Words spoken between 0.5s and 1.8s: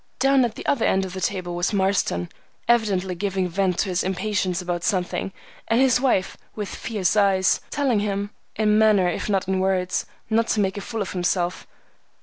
the other end of the table was